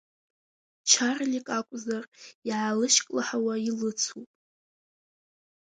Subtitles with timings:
[0.89, 2.03] Чарлик акәзар
[2.49, 4.29] иаалышьклаҳауа илыцуп.